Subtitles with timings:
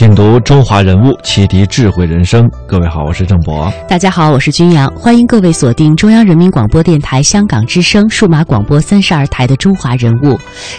[0.00, 2.50] 品读中华人物，启迪智慧人生。
[2.66, 3.70] 各位好，我是郑博。
[3.86, 10.28] 大家好，我是君阳，欢迎各位锁定中央人民广播电台香港之声数码广播三十二台的《中华人物》。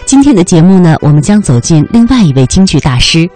[0.04, 3.30] 今天的节目呢，我们将走进另外一位京剧大师，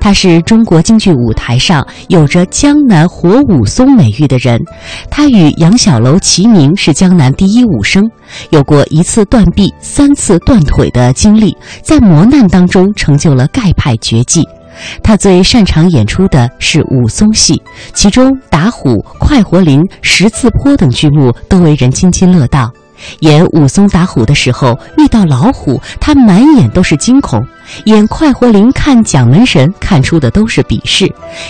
[0.00, 4.60] 他是中国京剧舞台上有着“江南活武松”美誉的人。
[5.08, 8.02] 他与杨小楼齐名，是江南第一武生，
[8.50, 14.42] 有过一次断臂、三次断腿的经历，在磨难当中成就了盖派绝技。
[15.02, 17.62] 他最擅长演出的是武松戏，
[17.94, 22.70] 其中打虎、快活林、十字坡等剧目都为人津津乐道。
[23.20, 27.40] 演武松打虎的时候，遇到老虎，他满眼都是惊恐；
[27.84, 31.06] 演快活林看蒋门神，看出的都是鄙视；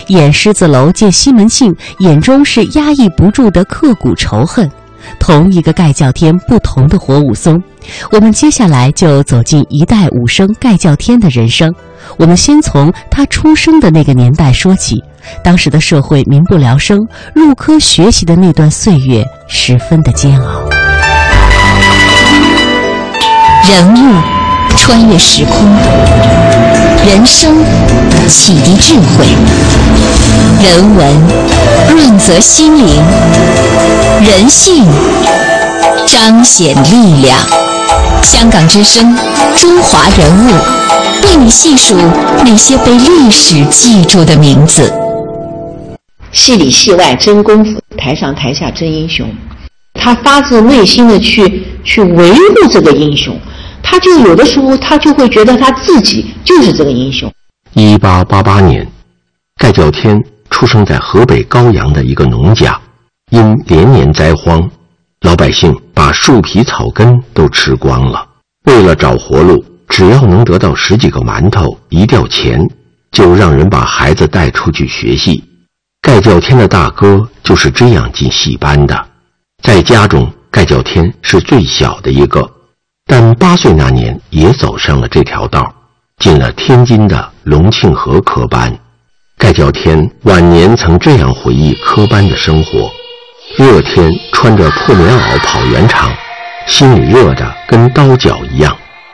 [0.09, 4.69] 演狮子楼见西门庆，眼中是压抑不住的刻骨仇恨。
[5.19, 7.61] 同一个盖叫天，不同的活武松。
[8.11, 11.73] 我们接下来就走进一代武生盖叫天的人生。
[12.17, 15.03] 我们先从他出生的那个年代说起。
[15.43, 16.97] 当时的社会民不聊生，
[17.35, 20.63] 入科学习的那段岁月十分的煎熬。
[23.67, 24.21] 人物
[24.75, 25.69] 穿越时空，
[27.05, 27.63] 人生
[28.27, 29.27] 启迪智慧，
[30.61, 31.27] 人文
[31.89, 33.03] 润泽心灵，
[34.25, 34.85] 人性
[36.07, 37.37] 彰显力量。
[38.21, 39.15] 香港之声，
[39.55, 40.51] 中华人物，
[41.25, 41.95] 为你细数
[42.45, 44.93] 那些被历史记住的名字。
[46.31, 49.27] 戏里戏外真功夫，台上台下真英雄。
[49.95, 53.35] 他发自内心的去去维护这个英雄，
[53.81, 57.31] 他就有的时候他就会觉得他自己就是这个英雄。
[57.73, 58.87] 一八八八年，
[59.59, 60.17] 盖叫天
[60.49, 62.79] 出生在河北高阳的一个农家，
[63.29, 64.71] 因连年灾荒，
[65.19, 68.25] 老百姓把树皮草根都吃光了。
[68.63, 72.65] 为了找活路，只要能得到十几个馒头一吊钱，
[73.11, 75.43] 就让人把孩子带出去学戏。
[76.01, 79.07] 盖叫天的大哥就是这样进戏班的。
[79.61, 82.49] 在家中，盖叫天是最小的一个，
[83.05, 85.69] 但八岁那年也走上了这条道，
[86.17, 88.73] 进了天津的隆庆河科班。
[89.39, 92.91] 盖叫天晚年曾这样回忆科班的生活：
[93.55, 96.11] 热天穿着破棉袄跑圆场，
[96.67, 98.73] 心里热得跟刀绞一样；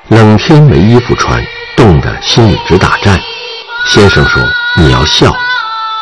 [0.10, 1.46] 冷天没衣服穿，
[1.78, 3.22] 冻得心里直打颤。
[3.86, 4.42] 先生说
[4.76, 5.32] ：“你要笑。”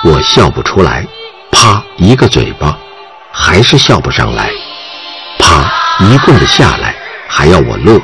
[0.06, 1.06] 我笑不出来，
[1.52, 2.78] 啪一个嘴巴，
[3.30, 4.50] 还是笑不上来，
[5.38, 5.70] 啪
[6.00, 6.96] 一棍子下来，
[7.28, 8.00] 还要我乐，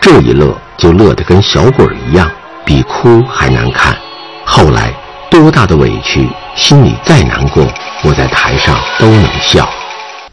[0.00, 2.30] 这一乐就乐得跟小鬼一样，
[2.64, 3.96] 比哭还难看。
[4.44, 4.92] 后来
[5.30, 7.66] 多大的委屈，心里再难过，
[8.02, 9.68] 我在台上都能笑。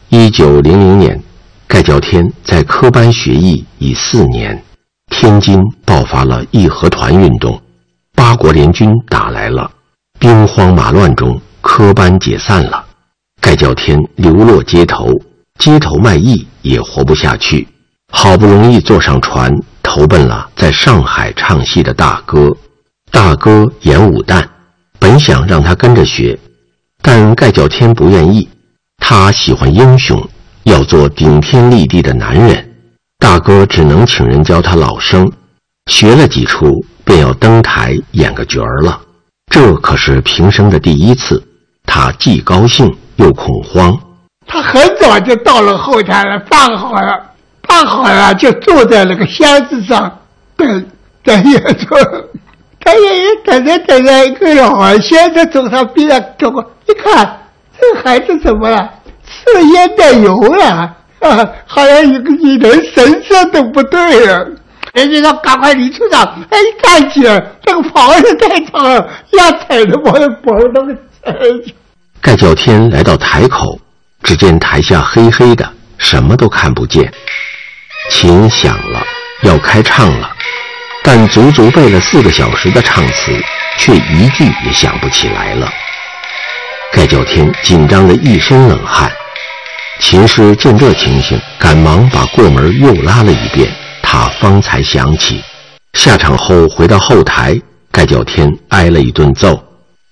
[0.08, 1.22] 一九零零年，
[1.66, 4.62] 盖叫天在科班学艺已四年，
[5.10, 7.60] 天津爆发了义和团运动，
[8.14, 9.70] 八国联军打来了。
[10.18, 12.84] 兵荒马乱中，科班解散了，
[13.40, 15.10] 盖叫天流落街头，
[15.58, 17.68] 街头卖艺也活不下去，
[18.12, 19.52] 好不容易坐上船，
[19.82, 22.48] 投奔了在上海唱戏的大哥。
[23.10, 24.44] 大哥演武旦，
[24.98, 26.38] 本想让他跟着学，
[27.02, 28.48] 但盖叫天不愿意，
[28.98, 30.28] 他喜欢英雄，
[30.64, 32.74] 要做顶天立地的男人。
[33.18, 35.30] 大哥只能请人教他老生，
[35.90, 39.00] 学了几出，便要登台演个角儿了。
[39.50, 41.42] 这可是平生的第一次，
[41.86, 43.98] 他既高兴又恐慌。
[44.46, 47.30] 他很早就到了后台了，放好了，
[47.62, 50.20] 放好了，就坐在那个箱子上
[50.56, 50.86] 等
[51.22, 51.94] 等演出。
[52.80, 57.40] 他爷爷等着等着，一个老先生走上边上走过，一看
[57.78, 58.90] 这孩子怎么了？
[59.26, 60.96] 吃了烟袋油了啊！
[61.66, 64.46] 好像一个女人神色都不对了。
[64.92, 71.34] 人家说赶快李处长，哎，一看起来这个袍子太长了，压踩着我的脖子都给踩。
[72.22, 73.78] 盖叫天来到台口，
[74.22, 75.68] 只见台下黑黑的，
[75.98, 77.12] 什么都看不见。
[78.10, 79.02] 琴响了，
[79.42, 80.30] 要开唱了，
[81.08, 83.32] 但足足背了四个小时的唱词，
[83.78, 85.72] 却一句也想不起来了。
[86.92, 89.08] 盖叫天紧张的一身冷汗。
[90.00, 93.72] 琴师见这情形，赶忙把过门又拉了一遍。
[94.02, 95.40] 他方才想起，
[95.92, 97.56] 下场后回到后台，
[97.92, 99.62] 盖叫天挨了一顿揍。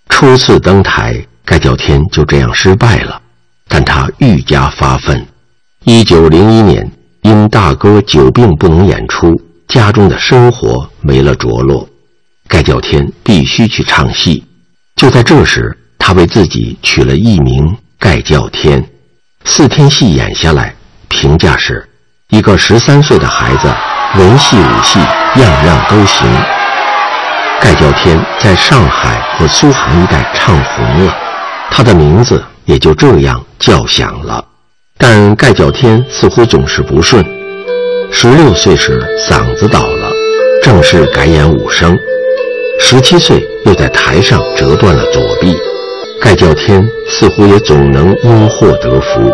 [0.08, 1.12] 初次登台，
[1.44, 3.20] 盖叫天就这样失败了，
[3.66, 5.26] 但他愈加发奋。
[5.82, 6.88] 一九零一年，
[7.22, 9.34] 因大哥久病不能演出，
[9.68, 11.88] 家中的生活没了着落，
[12.48, 14.44] 盖叫天必须去唱戏。
[14.96, 18.84] 就在这时，他为自己取了艺名盖叫天。
[19.44, 20.74] 四天戏演下来，
[21.08, 21.88] 评价是：
[22.28, 23.74] 一个十三岁的孩子，
[24.16, 24.98] 文戏武戏
[25.40, 26.26] 样样都行。
[27.60, 31.16] 盖叫天在上海和苏杭一带唱红了，
[31.70, 34.44] 他的名字也就这样叫响了。
[34.98, 37.43] 但盖叫天似乎总是不顺。
[38.16, 40.08] 十六岁时嗓子倒了，
[40.62, 41.98] 正式改演武生。
[42.78, 45.54] 十七岁又在台上折断了左臂。
[46.20, 49.30] 盖叫天似乎也总能因祸得福。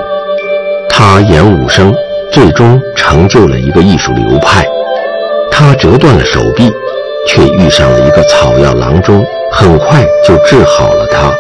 [0.88, 1.94] 他演武生，
[2.32, 4.66] 最终成就了一个艺术流派。
[5.52, 6.72] 他折断了手臂。
[7.28, 9.22] 却遇上了一个草药郎中，
[9.52, 11.30] 很快就治好了他。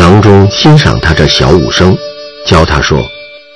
[0.00, 1.94] 郎中欣赏他这小武生，
[2.46, 3.02] 教他说：“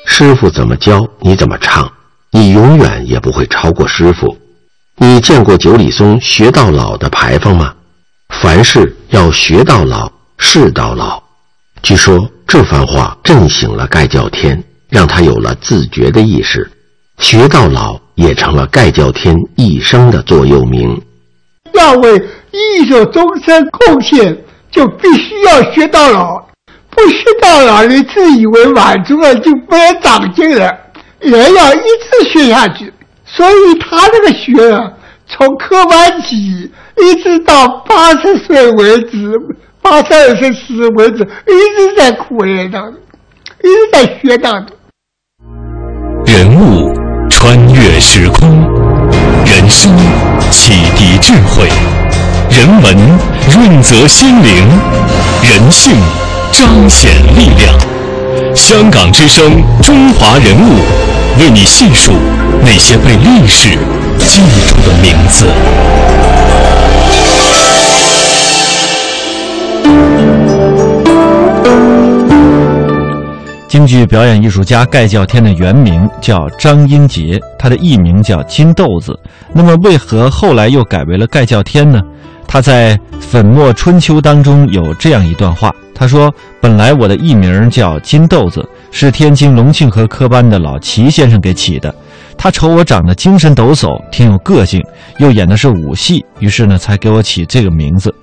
[0.05, 1.89] 师傅怎么教，你怎么唱，
[2.31, 4.37] 你永远也不会超过师傅。
[4.97, 7.73] 你见过九里松‘学到老’的牌坊吗？
[8.43, 11.23] 凡事要学到老，事到老。”
[11.83, 16.69] 据说这番话震醒了盖叫天，让他有了自觉的意识。
[17.19, 21.01] 学到老也成了盖叫天一生的座右铭。
[21.75, 22.17] 要为
[22.51, 24.37] 艺术终身贡献，
[24.71, 26.37] 就必须要学到老。
[26.91, 30.77] 不学到老，你自以为满足了，就不能长进了。
[31.21, 32.93] 人要一直学下去。
[33.25, 34.93] 所以他这个学啊，
[35.27, 39.33] 从科班起，一直到八十岁为止，
[39.83, 42.95] 八十二岁死为止，一直在苦练当中，
[43.63, 44.77] 一直在学当中。
[46.27, 46.93] 人物
[47.31, 48.49] 穿越时空，
[49.45, 49.95] 人生。
[50.51, 51.69] 启迪智慧，
[52.51, 52.97] 人文
[53.51, 54.67] 润泽心灵，
[55.43, 55.95] 人性
[56.53, 57.98] 彰显力量。
[58.55, 60.75] 香港之声，中华人物，
[61.41, 62.13] 为你细数
[62.63, 63.71] 那些被历史
[64.27, 65.47] 记住的名字。
[73.69, 79.19] 京剧表演艺术家盖叫天的原名叫张英杰，他的艺名叫金豆子。
[79.53, 82.01] 那么，为何后来又改为了盖叫天呢？
[82.47, 82.97] 他在
[83.31, 91.95] 《粉墨春秋》当中有这样一段话，他说：“本来我的艺名叫金豆子，是天津龙庆和科班的老齐先生给起的。
[92.39, 94.83] 他瞅我长得精神抖擞，挺有个性，
[95.19, 98.15] 又演的是武戏，于是呢，才给我起这个名字。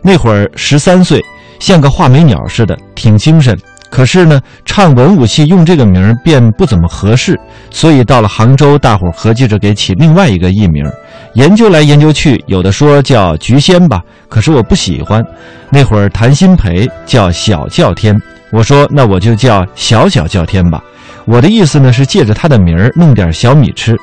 [0.00, 1.20] 那会儿十三岁，
[1.60, 3.54] 像个画眉鸟似的，挺精神。”
[3.96, 7.34] 可是呢，唱文武戏用这个名儿便不怎么合适，
[7.70, 10.84] 所以到了杭州，大伙儿合计着给起另外一个艺名。
[11.32, 15.24] 研究来研究去，有的说叫菊仙吧，可是我不喜欢。
[15.70, 18.14] 那会儿谭鑫培叫小叫天，
[18.52, 20.78] 我说那我就叫小小叫天吧。
[21.24, 23.96] 我的意思呢是借着他的名儿弄点小米吃。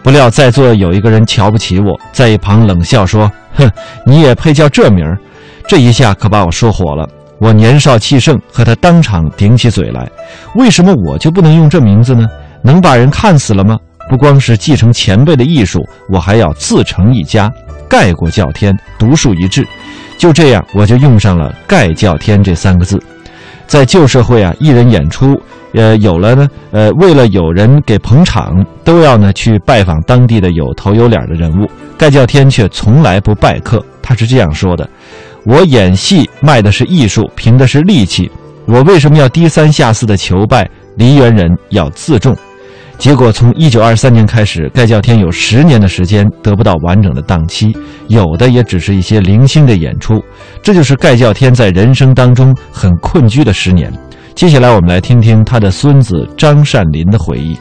[0.00, 3.68] 不料在座有一个人瞧不起我，在一旁冷笑说：“哼，
[4.06, 5.18] 你也配叫这名儿？”
[5.66, 7.08] 这一下可把我说火了。
[7.40, 10.06] 我年少气盛，和他当场顶起嘴来。
[10.56, 12.28] 为什么我就不能用这名字呢？
[12.62, 13.78] 能把人看死了吗？
[14.10, 17.50] 不光是继承前辈的艺术，我还要自成一家，
[17.88, 19.66] 盖过叫天，独树一帜。
[20.18, 23.02] 就这样，我就用上了“盖叫天”这三个字。
[23.66, 25.40] 在旧社会啊，艺人演出，
[25.72, 31.66] 呃，有了呢，呃，为了有人给捧场，都要呢去拜访当地的有头有脸的人物。
[31.96, 34.86] 盖叫天却从来不拜客，他是这样说的。
[35.44, 38.30] 我演戏卖的是艺术，凭的是力气。
[38.66, 40.68] 我为什么要低三下四的求拜？
[40.96, 42.36] 梨园人要自重。
[42.98, 47.74] 结果从一九二三年开始，盖叫天有十年的时间得不到完整的档期，
[48.08, 50.22] 有的也只是一些零星的演出。
[50.62, 53.90] 这就是盖叫天在人生当中很困居的十年。
[54.34, 57.56] 接下来我们来听听他的孙子张善林的回忆。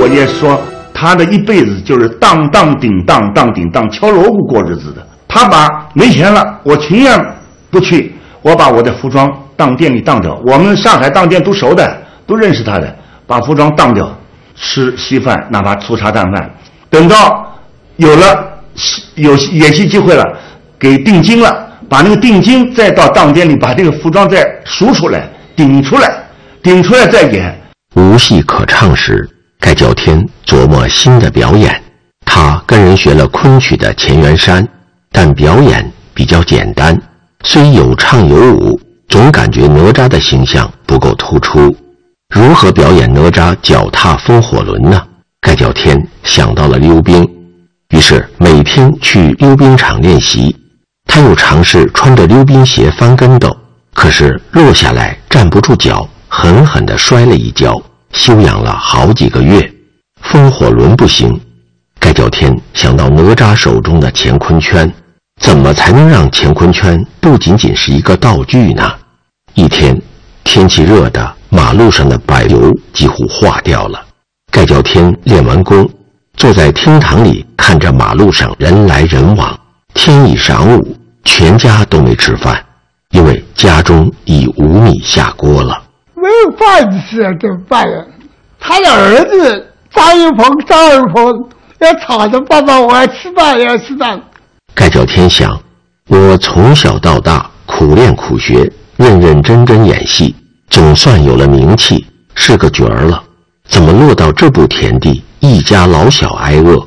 [0.00, 0.60] 我也说。
[1.02, 5.04] 他的一辈子就是当当顶当当顶当敲锣鼓过日子的。
[5.26, 7.18] 他把没钱了，我情愿
[7.70, 10.40] 不去，我把我的服装当店里当掉。
[10.46, 14.16] 我们上海当店都熟的，都认识他的，把服装当掉，
[14.54, 16.48] 吃稀饭，哪怕粗茶淡饭。
[16.88, 17.52] 等到
[17.96, 18.46] 有了
[19.16, 20.24] 有演戏机会了，
[20.78, 26.22] 给定金了，把那个定金再到当店里把这个服装再赎出来，顶出来，
[26.62, 27.60] 顶出来再演。
[27.96, 29.28] 无戏可唱时。
[29.62, 31.80] 盖叫天琢磨新的表演，
[32.26, 34.66] 他跟人学了昆曲的乾元山，
[35.12, 37.00] 但表演比较简单，
[37.44, 38.78] 虽有唱有舞，
[39.08, 41.72] 总感觉哪吒的形象不够突出。
[42.34, 45.00] 如何表演哪吒脚踏风火轮呢？
[45.40, 47.24] 盖叫天想到了溜冰，
[47.90, 50.54] 于是每天去溜冰场练习。
[51.06, 53.56] 他又尝试穿着溜冰鞋翻跟斗，
[53.94, 57.80] 可是落下来站不住脚，狠狠地摔了一跤。
[58.12, 59.72] 休养了好几个月，
[60.20, 61.40] 风火轮不行。
[61.98, 64.92] 盖叫天想到哪吒手中的乾坤圈，
[65.40, 68.92] 怎么才能让乾坤圈不仅仅是一个道具呢？
[69.54, 70.00] 一天，
[70.44, 74.04] 天气热的，马路上的柏油几乎化掉了。
[74.50, 75.88] 盖叫天练完功，
[76.36, 79.58] 坐在厅堂里看着马路上人来人往。
[79.94, 82.62] 天已晌午，全家都没吃饭，
[83.10, 85.80] 因为家中已无米下锅了。
[86.22, 88.04] 没有饭吃怎么办呀？
[88.60, 91.48] 他的儿子张一鹏、张二鹏
[91.80, 94.22] 要吵着爸爸，我要吃饭，要吃饭。
[94.72, 95.60] 盖叫天想，
[96.06, 100.32] 我从小到大苦练苦学，认认真真演戏，
[100.70, 103.20] 总算有了名气，是个角儿了。
[103.68, 106.78] 怎么落到这步田地，一家老小挨饿？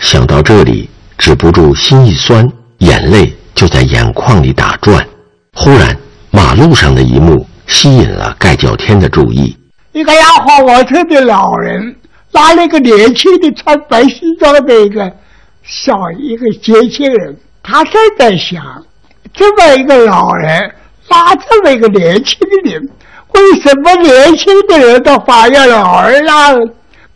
[0.00, 0.88] 想到这里。
[1.18, 5.04] 止不住心一酸，眼泪就在眼眶里打转。
[5.52, 5.98] 忽然，
[6.30, 9.56] 马路上的一幕吸引了盖叫天的注意。
[9.92, 11.94] 一个压花火车的老人
[12.32, 15.10] 拉了一个年轻的穿白西装的一个
[15.62, 18.62] 小一个年轻人，他正在想：
[19.32, 20.74] 这么一个老人
[21.08, 22.88] 拉这么一个年轻的人，
[23.34, 26.52] 为什么年轻的人到法院老人拉？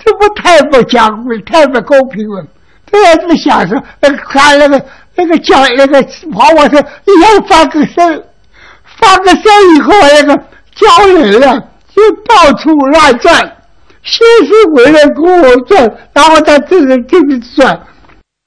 [0.05, 2.45] 这不太不讲规，太不公平了。
[2.91, 8.25] 对呀，这么想说，那个看那个那个叫那个跑火车一下翻个身，
[9.03, 9.43] 翻个身
[9.77, 10.43] 以后，那个
[10.75, 11.59] 叫人了
[11.95, 13.35] 就到处乱转，
[14.03, 17.79] 先是回来跟我转，然后再这个这个转。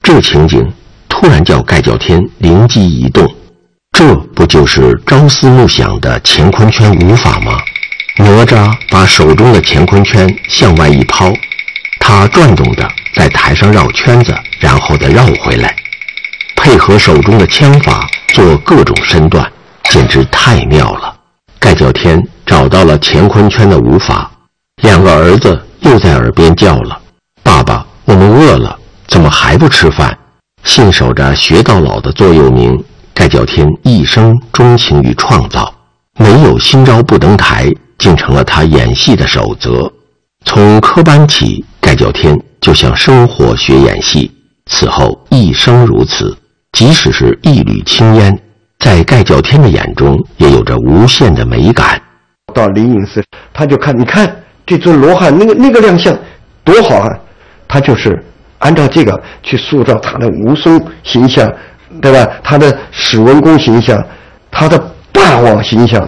[0.01, 0.65] 这情景
[1.07, 3.27] 突然叫盖叫天灵机一动，
[3.91, 7.59] 这不就是朝思暮想的乾坤圈舞法吗？
[8.17, 11.31] 哪吒把手中的乾坤圈向外一抛，
[11.99, 12.89] 他转动的。
[13.13, 15.73] 在台上绕圈子，然后再绕回来，
[16.53, 19.49] 配合手中的枪法做各种身段，
[19.89, 21.15] 简直太妙了。
[21.59, 24.31] 盖叫天找到了乾坤圈的舞法，
[24.81, 26.99] 两个儿子又在耳边叫了
[27.43, 28.77] ：“爸爸，我们饿了，
[29.07, 30.17] 怎么还不吃饭？”
[30.63, 32.71] 信守着学到老的座右铭，
[33.13, 35.73] 盖叫天一生钟情于创造，
[36.17, 39.91] 没有新招不登台，竟成了他演戏的守则。
[40.45, 42.37] 从科班起，盖叫天。
[42.61, 44.31] 就向生活学演戏，
[44.65, 46.35] 此后一生如此。
[46.71, 48.41] 即使是一缕青烟，
[48.79, 52.01] 在盖叫天的眼中也有着无限的美感。
[52.53, 54.33] 到灵隐寺，他就看，你看
[54.65, 56.17] 这尊罗汉那个那个亮相
[56.63, 57.09] 多好啊！
[57.67, 58.23] 他就是
[58.59, 61.51] 按照这个去塑造他的武松形象，
[62.01, 62.31] 对吧？
[62.43, 64.01] 他的史文恭形象，
[64.51, 64.77] 他的
[65.11, 66.07] 霸王形象。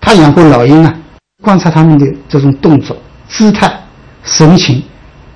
[0.00, 0.94] 他养过老鹰啊，
[1.42, 2.96] 观察他们的这种动作、
[3.28, 3.72] 姿态、
[4.22, 4.82] 神情。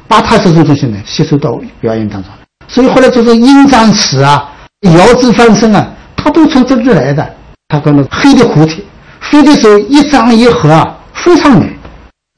[0.07, 2.31] 把他这种东西呢吸收到表演当中，
[2.69, 4.53] 所以后来就是鹰展翅啊、
[4.83, 5.94] 摇指翻身啊，
[6.25, 7.35] 他都从这里来的。
[7.69, 8.77] 他可能黑的蝴蝶，
[9.21, 11.69] 飞的时候一张一合啊，非常美。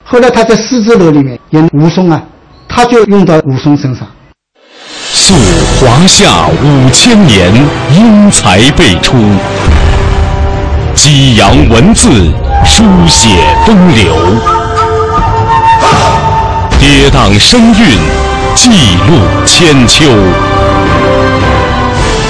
[0.05, 2.21] 后来他在狮子楼里面演武松啊，
[2.69, 4.07] 他就用到武松身上。
[5.13, 5.35] 溯
[5.79, 7.53] 华夏五千年，
[7.95, 9.15] 英才辈出；
[10.95, 12.09] 激扬文字，
[12.65, 13.29] 书写
[13.65, 14.15] 风流。
[16.79, 17.99] 跌宕声韵，
[18.55, 18.71] 记
[19.09, 20.05] 录千秋；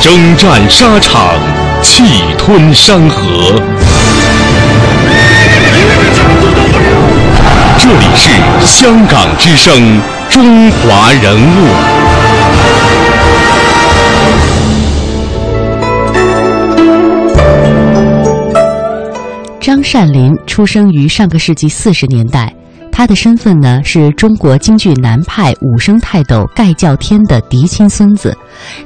[0.00, 1.34] 征战沙场，
[1.82, 3.60] 气吞山河。
[7.78, 8.30] 这里是
[8.64, 11.68] 香港之声，中华人物。
[19.60, 22.54] 张善林出生于上个世纪四十年代。
[22.96, 28.34] 他的身份呢，是中国京剧南派武生泰斗盖叫天的嫡亲孙子。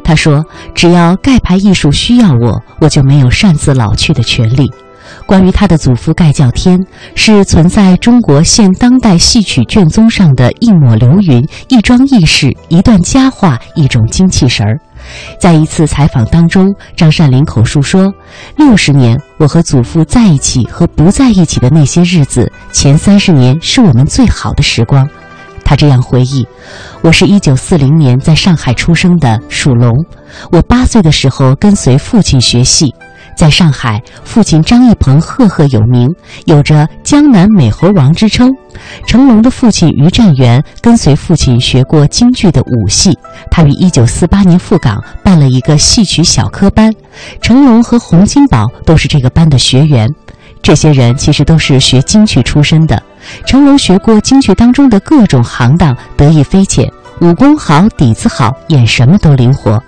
[0.03, 4.69] 他说：“只要盖牌艺术需要我，我就没有擅自老去的权利。”
[5.27, 6.77] 关于他的祖父盖叫天，
[7.15, 14.77] 是存在中国现当代戏曲卷宗上的一抹流云、一桩轶事、一段佳话、一种精气神儿。
[15.39, 18.13] 在一次采访当中，张善林口述说
[18.57, 25.09] ：“六十年，我和祖父在一起和不在一起的那些日子，前三十年是我们最好的时光。”
[25.65, 26.47] 他这样回忆
[27.03, 29.93] ：“我是一九四零年在上海出生的，属龙。
[30.51, 32.95] 我八岁的时候跟随父亲学戏。”
[33.41, 36.07] 在上海，父亲张一鹏赫赫有名，
[36.45, 38.55] 有着“江南美猴王”之称。
[39.07, 43.19] 成龙的父亲于占元跟随父亲学过京剧的武戏，
[43.51, 46.93] 他于1948年赴港办了一个戏曲小科班，
[47.41, 50.07] 成龙和洪金宝都是这个班的学员。
[50.61, 53.03] 这些人其实都是学京剧出身的。
[53.47, 56.87] 成龙学过京剧当中的各种行当，得意非浅，
[57.23, 59.83] 武功好，底子好，演什么都灵活。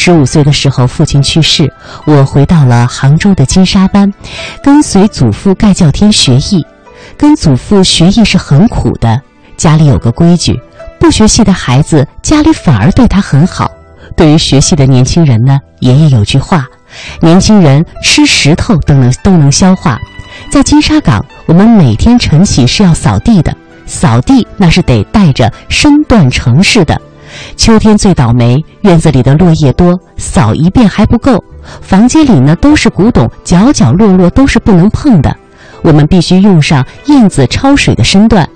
[0.00, 1.70] 十五岁的时候，父亲去世，
[2.06, 4.14] 我回到了杭州的金沙班，
[4.62, 6.64] 跟随祖父盖叫天学艺。
[7.16, 9.20] 跟祖父学艺是很苦的，
[9.56, 10.56] 家里有个规矩，
[11.00, 13.68] 不学戏的孩子家里反而对他很好。
[14.16, 16.64] 对于学戏的年轻人呢，爷爷有句话：
[17.20, 19.98] 年轻人吃石头都能都能消化，
[20.48, 23.52] 在金沙港，我们每天晨起是要扫地的，
[23.84, 27.02] 扫地那是得带着身段城市的。
[27.56, 31.42] 秋天最倒霉，院子里的落叶多，扫一遍还不够。
[31.80, 35.36] 房间里呢都是古董，角角落落都是不能碰的。
[35.82, 38.48] 我们必须用上燕子焯水的身段。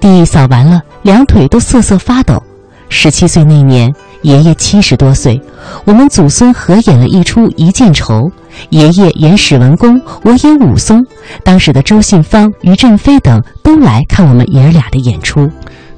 [0.00, 2.42] 地扫完了，两腿都瑟瑟发抖。
[2.90, 5.40] 十七岁那年，爷爷七十多岁，
[5.84, 8.22] 我们祖孙合演了一出《一见愁》，
[8.70, 11.04] 爷爷演史文恭，我演武松。
[11.44, 15.50] 当时的周信芳、于振飞等都来看我们爷儿俩的演出。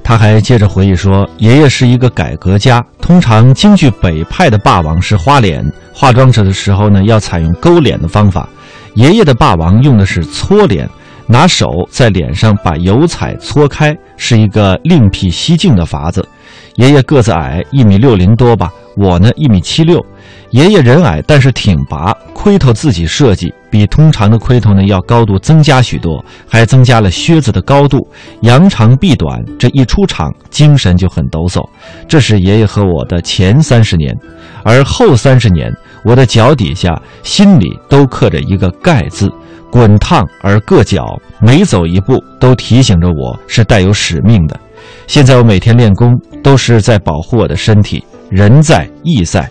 [0.03, 8.49] 他还接着回忆说：“爷爷是一个改革家，通常京剧北派的霸王是花脸，化妆者的时候呢要采用勾脸的方法，
[8.95, 10.89] 爷爷的霸王用的是搓脸，
[11.27, 16.27] 拿手在脸上把油彩搓开，是一个另辟蹊径的法子。
[16.75, 20.05] 爷爷个子矮，一米六零多吧，我呢一米七六。”
[20.51, 28.05] 爷爷人矮，但是挺拔，盔头自己设计，比通常的盔头呢要高度增加许多，还增加了靴子的高度，
[28.41, 29.41] 扬长避短。
[29.57, 31.65] 这一出场，精神就很抖擞。
[32.07, 34.13] 这是爷爷和我的前三十年，
[34.63, 35.71] 而后三十年，
[36.03, 39.31] 我的脚底下、心里都刻着一个“盖”字，
[39.71, 44.59] 滚烫而硌脚，每走一步都提醒着我是带有使命的。
[45.07, 49.49] 现在我每天练功，都是在保护我的身体，人在意在。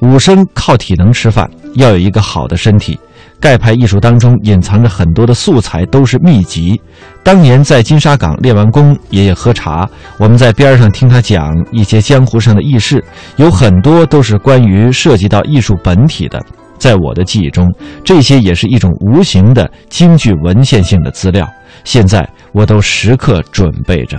[0.00, 2.98] 武生靠体能吃饭，要有一个好的身体。
[3.40, 6.80] 盖牌艺术当中隐藏着很多的素材，都是秘籍。
[7.22, 9.88] 当年在金沙港练完功，爷爷喝茶，
[10.18, 13.02] 我们在边上听他讲一些江湖上的轶事，
[13.36, 16.44] 有很多都是关于涉及到艺术本体的。
[16.78, 17.72] 在我的记忆中，
[18.04, 21.48] 这些也是一种无形的京剧文献性的资料。
[21.84, 24.18] 现在我都时刻准备着。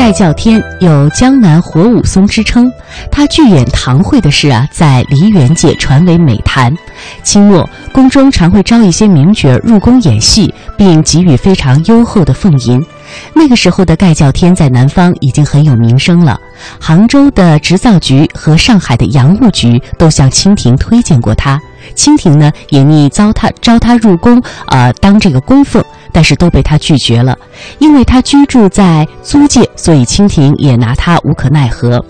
[0.00, 2.72] 盖叫天有江南活武松之称，
[3.12, 6.74] 他剧演堂会的事啊，在梨园界传为美谈。
[7.22, 12.82] 清末宫中常会招一些名角入宫演戏，并给予非常优厚的俸银。
[13.34, 16.40] 那个时候的盖叫天在南方已经很有名声了，
[16.80, 21.60] 杭州的织造局和上海的洋务局都向清廷推荐过他。
[21.94, 25.84] 清廷呢也拟招他招他入宫，呃，当这个供奉。
[26.12, 27.38] 但是都被他拒绝了，
[27.78, 32.04] 因为他居住在租界，所以清廷也拿他无可奈何。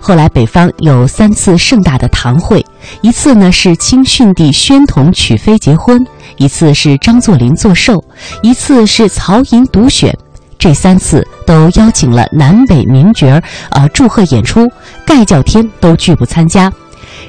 [0.00, 2.66] 后来北方有三次盛大的堂会，
[3.00, 6.04] 一次呢是清训帝宣统娶妃结婚，
[6.36, 8.02] 一次是张作霖作寿，
[8.42, 10.12] 一次是曹寅独选。
[10.58, 14.68] 这三次都邀请了南北名角儿，呃，祝贺演出，
[15.06, 16.72] 盖叫天都拒不参加。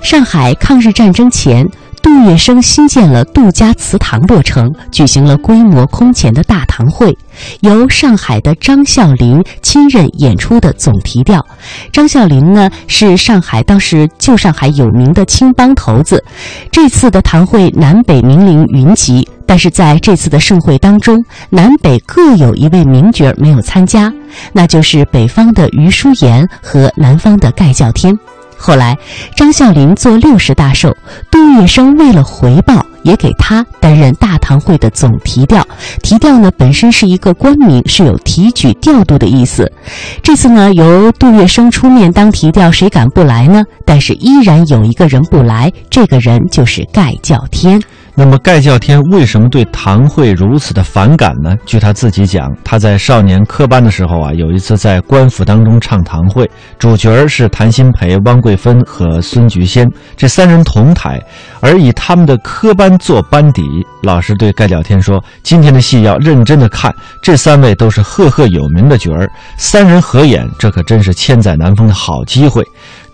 [0.02, 1.70] 上海抗日战争前。
[2.06, 7.18] 杜月笙新建了杜家祠堂落成，举行了规模空前的大堂会，
[7.62, 11.44] 由上海的张孝林亲任演出的总提调。
[11.92, 16.24] 张孝林呢是上海当时旧上海有名的青帮头子。
[16.72, 21.18] 这次的堂会南北名伶云集，但是在这次的盛会当中，
[21.50, 24.14] 南北各有一位名角没有参加，
[24.54, 28.16] 那就是北方的余叔岩和南方的盖叫天。
[28.58, 28.98] 后来，
[29.36, 30.96] 张孝林做六十大寿，
[31.32, 35.66] 杜月笙为了回报，也给他担任大堂会的总提调。
[36.02, 39.72] 提调呢，本身是一个官名，是有提举调度的意思。
[40.24, 43.64] 这次呢，由杜月笙出面当提调，谁敢不来呢？
[43.86, 47.82] 但是依然有一个人不来，这个人就是盖叫天。
[48.18, 51.54] 那么盖叫天为什么对唐会如此的反感呢？
[51.66, 56.50] 据他自己讲，他在少年科班的时候啊，有一次在官府当中唱堂会，
[56.80, 61.22] 主角是谭鑫培、汪桂芬和孙菊仙这三人同台，
[61.60, 63.62] 而以他们的科班做班底。
[64.04, 72.64] 老师对盖叫天说：“今天的戏要认真的看，这三位都是赫赫有名的角儿，三人合演，这可真是千载难逢的好机会。”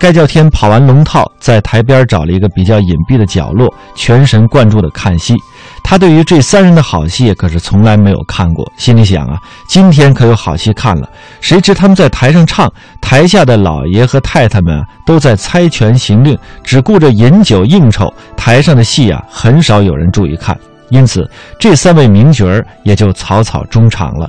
[0.02, 5.36] 盖叫天跑完龙套，在台边找了一个比较隐蔽的角落，全神贯注地看戏。
[5.84, 9.38] 他对于这三人的好戏可是从来没有看过，心里想啊，
[9.68, 11.08] 今天可有好戏看了。
[11.40, 12.68] 谁知他们在台上唱，
[13.00, 20.58] 台下的老爷和太太们都在猜拳行令，只顾着饮酒应酬，台上的戏啊，很少有人注意看。
[20.90, 24.28] 因此，这三位名角儿也就草草中场了。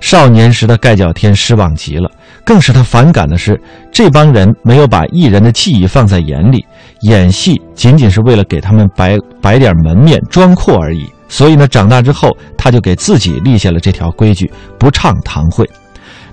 [0.00, 2.10] 少年时的盖叫天失望极了。
[2.44, 3.60] 更使他反感的是，
[3.92, 6.64] 这帮人没有把艺人的技艺放在眼里，
[7.02, 11.06] 演戏仅仅是为了给他们摆摆点门面、装阔而已。
[11.28, 15.68] 所以呢，长大之后，他就给自己立下了这条规矩：不唱堂会。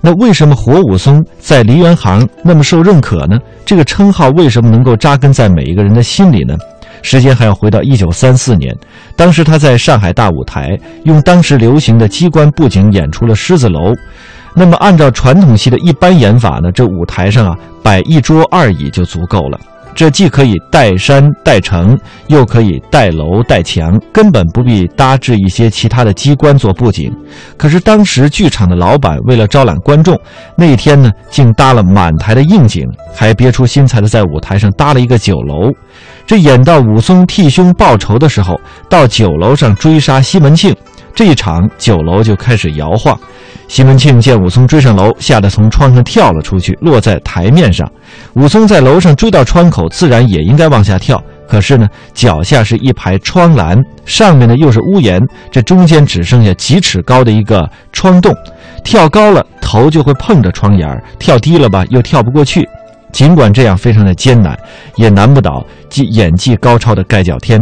[0.01, 3.37] 那为什么活武松在梨园行那么受认可呢？
[3.65, 6.55] 这个称号为什么能够扎根在每一个人的心里呢？
[7.03, 8.75] 时间还要回到一九三四年，
[9.15, 13.91] 当时他在上海大舞台用当时流行的机关布景演出了《狮子楼》。
[14.59, 19.59] 那么按照传统戏的一般演法呢，这舞台上啊摆一桌二椅就足够了。
[19.93, 27.11] 这既可以带山带城，又可以带楼带墙，根本不必搭置一些其他的机关做布景。
[27.57, 30.15] 可是当时剧场的老板为了招揽观众，
[30.55, 32.83] 那一天呢竟搭了满台的应景，
[33.15, 35.71] 还别出心裁的在舞台上搭了一个酒楼。
[36.27, 40.75] 这演到武松替兄报仇的时候，到酒楼上追杀西门庆，
[41.17, 43.19] 这一场酒楼就开始摇晃。
[43.67, 47.91] 西门庆见武松追上楼，吓得从窗上跳了出去，落在台面上。
[48.35, 51.19] 武松在楼上追到窗口，自然也应该往下跳。
[51.49, 58.31] 可是呢，脚下是一排窗栏，上面呢又是屋檐，这中间只剩下几尺高的一个窗洞。
[58.83, 62.69] 跳高了，头就会碰着窗沿儿跳低了吧，又跳不过去。
[63.11, 64.55] 尽管这样非常的艰难，
[64.97, 67.59] 也难不倒技演技高超的盖叫天。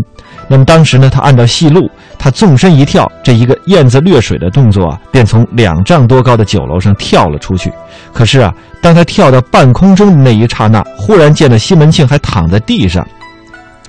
[0.48, 7.72] 那么当时呢，他按照戏路，他纵身一跳，这一个燕子掠水的动作啊，便从两丈多高的酒楼上跳了出去。
[8.14, 13.06] 可是啊，当他跳到半空中的那一刹那，忽然见到西门庆还躺在地上。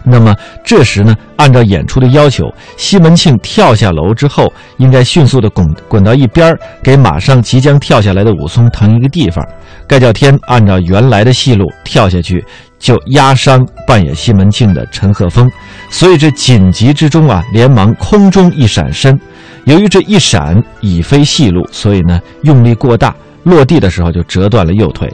[0.09, 0.33] 那么
[0.64, 2.45] 这时呢，按照演出的要求，
[2.77, 9.45] 西门庆跳下楼之后，应该迅速的滚滚到一边给马上即将跳下来的武松腾一个地方。
[9.88, 12.45] 盖叫天按照原来的戏路跳下去，
[12.78, 15.50] 就压伤扮演西门庆的陈鹤峰。
[15.90, 19.18] 所以这紧急之中啊，连忙空中一闪身。
[19.64, 25.12] 由于这一闪已非戏路，所以呢用力过大，落地的时候就折断了右腿。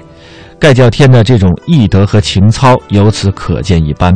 [0.59, 4.15] 盖叫天的这种义德和情操由此可见一斑。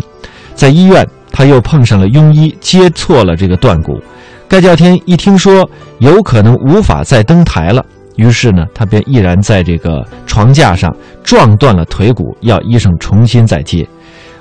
[0.55, 4.01] 在医院，他又碰上了庸医接错了这个断骨。
[4.49, 7.85] 盖叫天一听说有可能无法再登台了，
[8.17, 13.87] 于是呢，他便毅然在这个床架上撞断了腿骨，要医生重新再接。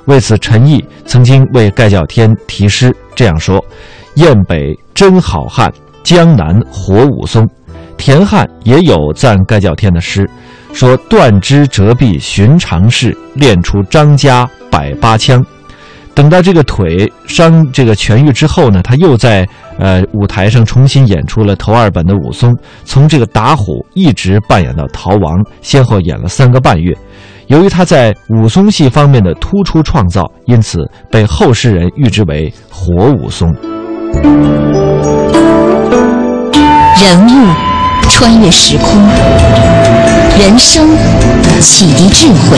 [0.05, 3.63] 为此，陈毅曾经为盖叫天题诗，这样说
[4.15, 5.71] ：“雁北真好汉，
[6.03, 7.47] 江南活武松。”
[7.97, 10.29] 田汉也有赞盖叫天的诗，
[10.73, 15.43] 说：“断肢折臂寻常事，练出张家百八枪。”
[16.15, 19.45] 等到这个腿伤这个痊愈之后呢，他又在
[19.77, 26.95] 呃舞台上重新演出了头二本的武松，从这个打虎一直扮演到逃亡，先后演了三个半月。
[27.47, 30.79] 由于他在武松戏方面的突出创造，因此
[31.11, 33.53] 被后世人誉之为“活武松”。
[37.03, 37.53] 人物
[38.09, 38.87] 穿越时空，
[40.39, 40.87] 人生
[41.59, 42.57] 启迪智慧，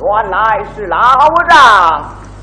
[0.00, 0.96] 原来是老
[1.48, 2.02] 丈。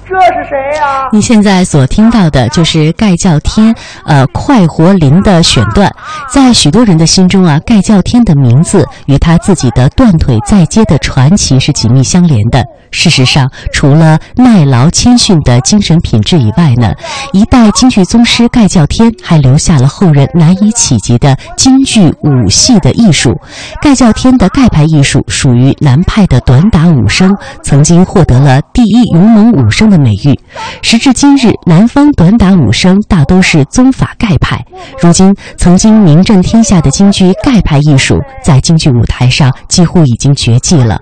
[0.10, 1.10] 这是谁呀？
[1.12, 5.92] 你现在所听到的就是盖叫天，呃，快活林的选段。
[6.30, 12.64] 在许多人的心中啊，盖叫天的名字与他自己的断腿再接的传奇是紧密相连的。
[12.92, 16.94] 事实上，除了耐劳谦逊的精神品质以外呢，
[17.34, 23.36] 一代京剧宗师盖叫天还留下了后人难以企及的京剧武戏的艺术。
[23.82, 29.98] 盖叫天的盖派艺术属于南派的短打武生，曾经获得了第一勇猛武生的。
[29.98, 30.40] 美誉，
[30.84, 34.64] 时至今日，南方短打武生大都是宗法盖派。
[35.02, 41.02] 如今，曾经名震天下的京剧盖派艺术，在京剧舞台上几乎已经绝迹了。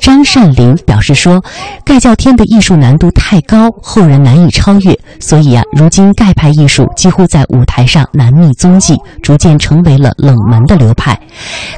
[0.00, 1.42] 张善林表示说：“说
[1.84, 11.18] 盖叫天的艺术难度太高，后人难以超越，所以啊，如今盖派艺术几乎在舞台上难觅踪迹，逐渐成为了冷门的流派。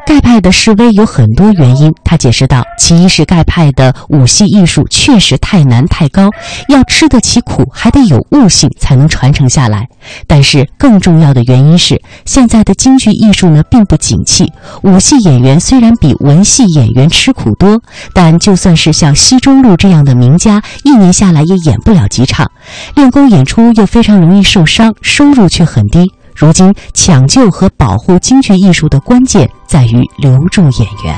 [0.05, 6.29] 盖派的示威有很多原因，他解释道：其一是盖派的武戏艺术确实太难太高。”
[6.69, 9.89] 要吃得起苦，还得有悟性，才能传承下来。
[10.27, 14.53] 但是更重要的原因是，现在的京剧艺术呢并不景气。
[14.83, 17.81] 武戏演员虽然比文戏演员吃苦多，
[18.13, 22.51] 但就算是像西奚中路这样的名家，一年下来也演不了几场。
[22.96, 26.12] 练功演出又非常容易受伤，收入却很低。
[26.35, 31.16] 如今抢救和保护京剧艺术的关键在于留住演员。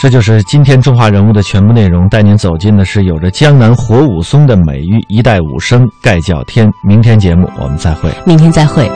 [0.00, 2.08] 这就是今天中华人物的全部内容。
[2.08, 6.68] 带您走进的是有着“江南活武松”的美誉一代武生盖叫天。
[6.84, 8.10] 明天节目我们再会。
[8.26, 8.90] 明天再会。